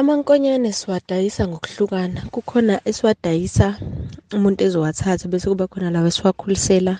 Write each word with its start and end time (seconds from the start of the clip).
Amankonyane 0.00 0.70
siwadayisa 0.72 1.42
ngokuhlukana. 1.48 2.20
Kukhona 2.34 2.74
esiwadayisa 2.88 3.66
umuntu 4.36 4.60
ezowathatha 4.66 5.26
bese 5.32 5.46
kuba 5.50 5.66
khona 5.70 5.90
lawa 5.94 6.08
esiwakhulisela 6.12 6.94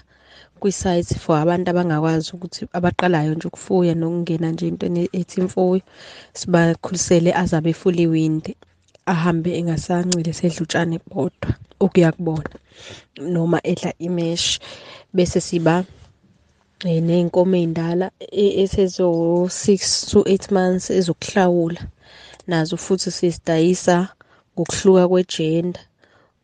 kwisayithi 0.61 1.15
for 1.25 1.37
abantu 1.39 1.67
abangakwazi 1.71 2.29
ukuthi 2.35 2.63
abaqalayo 2.79 3.33
nje 3.35 3.47
ukufuya 3.49 3.95
nokungena 3.95 4.49
nje 4.51 4.65
entweni 4.71 5.03
ethi 5.19 5.37
imfuyo. 5.43 5.83
Sibakhulisele 6.39 7.31
aze 7.41 7.55
abe 7.57 7.73
fully 7.81 8.07
weaned, 8.13 8.47
ahambe 9.13 9.51
engasanceli 9.59 10.31
esedla 10.35 10.61
utshani 10.65 10.97
bodwa 11.11 11.51
okuya 11.85 12.11
kubona 12.17 12.51
noma 13.35 13.59
edla 13.71 13.91
imeshi. 14.07 14.59
Bese 15.15 15.39
siba 15.41 15.85
ney'nkomo 16.85 17.55
ey'ndala 17.63 18.07
esezo-six 18.63 19.81
to 20.11 20.19
eight 20.33 20.47
months 20.51 20.91
ezokuhlawula, 20.99 21.81
nazo 22.51 22.77
futhi 22.85 23.11
sizidayisa 23.19 23.97
ngokuhluka 24.53 25.05
kwe-gender 25.11 25.85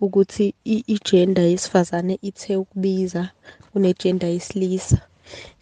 ukuthi 0.05 0.47
i-gender 0.95 1.45
yesifazane 1.53 2.15
ithe 2.29 2.53
ukubiza 2.63 3.23
kune-gender 3.71 4.31
yesilisa 4.37 4.99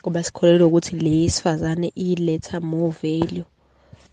ngoba 0.00 0.20
sikholelwa 0.26 0.66
ukuthi 0.68 0.94
le 1.04 1.12
yesifazane 1.22 1.88
iletha 2.08 2.56
more 2.70 2.94
value 3.02 3.46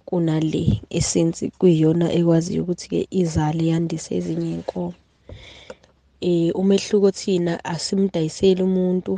kunale 0.08 0.64
esince 0.98 1.44
kuyiyona 1.60 2.08
ekwaziyo 2.20 2.62
ukuthi-ke 2.64 3.00
izale 3.22 3.64
yandise 3.72 4.10
ezinye 4.20 4.50
iy'nkomo. 4.54 4.94
Umehluko 6.62 7.10
thina 7.20 7.54
asimdayiseli 7.74 8.62
umuntu 8.70 9.14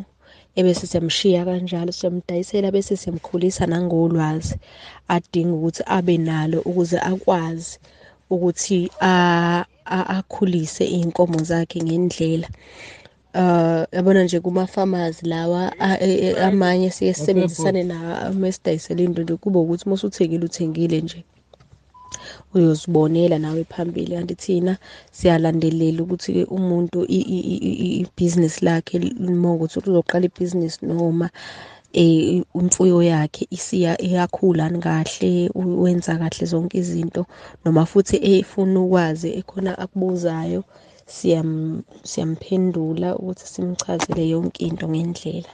ebese 0.56 0.88
siyamshiya 0.88 1.46
kanjalo, 1.46 1.92
siyamdayisela 1.92 2.72
bese 2.72 2.96
siyamkhulisa 2.98 3.66
nangolwazi 3.66 4.56
adinga 5.08 5.54
ukuthi 5.58 5.84
abe 5.86 6.18
nalo 6.18 6.60
ukuze 6.70 6.98
akwazi 7.00 7.80
ukuthi 8.30 8.90
akhulise 9.86 10.86
iy'nkomo 10.86 11.44
zakhe 11.44 11.80
ngendlela. 11.84 12.48
Yabona 13.96 14.24
nje 14.24 14.40
kuma-farmers 14.40 15.24
lawa 15.24 15.74
amanye 16.48 16.92
siye 16.92 17.14
sisebenzisane 17.14 17.84
nawo 17.84 18.34
mesidayisela 18.34 19.02
into 19.02 19.24
nje 19.24 19.36
kube 19.36 19.60
ukuthi 19.60 19.84
uma 19.86 19.96
usuthengile 19.96 20.46
uthengile 20.46 21.02
nje 21.02 21.24
uyozibonela 22.56 23.40
nawe 23.40 23.64
phambili. 23.64 24.16
Kanti 24.16 24.36
thina 24.36 24.78
siyalandelela 25.12 26.04
ukuthi-ke 26.04 26.44
umuntu 26.46 27.06
ibhizinisi 27.10 28.66
lakhe 28.66 29.00
mawukuthi 29.44 29.80
uzoqala 29.80 30.26
ibhizinisi 30.26 30.86
noma 30.86 31.30
imfuyo 31.94 33.02
yakhe 33.04 33.48
iyakhula 34.06 34.66
yini 34.66 34.80
kahle, 34.80 35.50
wenza 35.56 36.18
kahle 36.18 36.46
zonke 36.46 36.78
izinto 36.78 37.26
noma 37.66 37.86
futhi 37.86 38.18
efuna 38.34 38.80
ukwazi 38.82 39.30
ekhona 39.40 39.72
akubuzayo 39.84 40.64
siyamphendula 42.10 43.10
ukuthi 43.18 43.46
simchazele 43.54 44.24
yonke 44.34 44.66
into 44.66 44.86
ngendlela. 44.90 45.52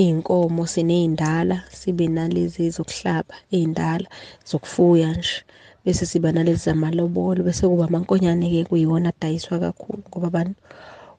Iy'nkomo 0.00 0.62
siney'ndala 0.72 1.56
sibe 1.78 2.06
nalezi 2.16 2.60
ezokuhlaba 2.68 3.34
ey'ndala 3.56 4.08
zokufuya 4.48 5.08
nje, 5.18 5.34
bese 5.84 6.04
siba 6.10 6.28
nalezi 6.32 6.62
zamalobolo, 6.66 7.40
bese 7.46 7.62
kuba 7.70 7.84
amankonyane-ke 7.88 8.60
kuyiwona 8.68 9.08
adayiswa 9.12 9.56
kakhulu 9.64 10.00
ngoba 10.08 10.26
abantu 10.30 10.56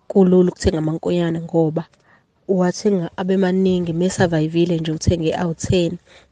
kulula 0.09 0.49
ukuthenga 0.51 0.79
amankonyane 0.83 1.39
ngoba 1.47 1.83
uwathenga 2.53 3.05
abe 3.21 3.35
maningi 3.43 3.91
me-survive-ile 3.99 4.75
nje 4.79 4.91
uthenge 4.97 5.29
awu-ten 5.41 5.91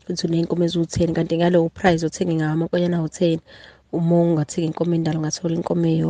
uthi 0.09 0.23
uney'nkomo 0.27 0.63
eziwu-ten 0.67 1.09
kanti 1.15 1.33
ngalowo 1.37 1.69
price 1.77 2.01
othenga 2.09 2.33
ngawo 2.35 2.53
amankonyane 2.55 2.95
awu-ten 2.99 3.37
uma 3.97 4.15
ungathenga 4.21 4.67
inkomo 4.69 4.91
endala 4.97 5.17
ungathola 5.19 5.53
inkomo 5.55 5.85
eyodwa. 5.93 6.09